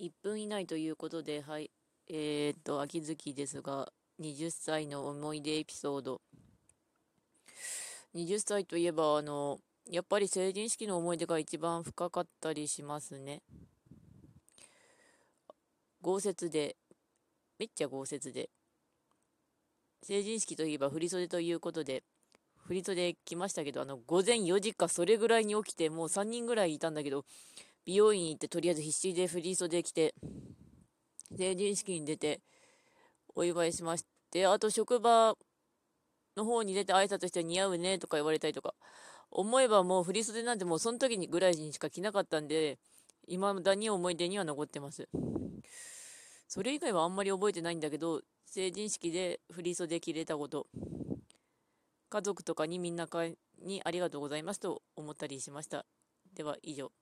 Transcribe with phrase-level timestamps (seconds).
[0.00, 1.70] 1分以内ということで、はい。
[2.08, 6.20] えー、っと、秋月ですが、20歳の思い出エピソード。
[8.14, 13.42] 20歳といえば、あの、やっぱり成人式の思い出が一番深かったりしますね。
[16.00, 16.76] 豪雪で、
[17.58, 18.50] めっちゃ豪雪で。
[20.02, 22.02] 成人式といえば振り袖ということで、
[22.66, 27.24] 振り袖来ましたけど、あの、午前4時かそれぐらいに起きて、もう3人ぐらいいたんだけど、
[27.86, 30.14] 美容院行ってとりあえず必死で振り袖着て、
[31.36, 32.40] 成人式に出て、
[33.34, 35.34] お祝いしまして、あと職場
[36.36, 38.74] の方に出て挨拶して似合うねとか言われたりとか、
[39.30, 42.78] 思えばもう振り袖なんてもうその時にぐらいにしか着なかったんで、
[43.28, 45.08] 未だに思い出には残ってます。
[46.48, 50.68] それ以外はあんまり覚えてないんだけど、成人式で振り袖着れたこと、
[52.08, 53.08] 家族とかにみんな
[53.60, 55.84] にありがとうございますと思ったりしました。
[56.34, 56.92] では以上。